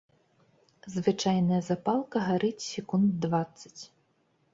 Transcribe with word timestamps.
Звычайная 0.93 1.59
запалка 1.67 2.17
гарыць 2.29 2.67
секунд 2.73 3.05
дваццаць. 3.27 3.77